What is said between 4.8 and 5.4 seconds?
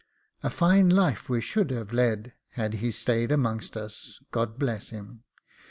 him!